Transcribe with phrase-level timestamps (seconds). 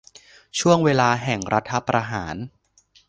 [0.59, 2.35] ช่วงเวลาแห่งรัฐประหาร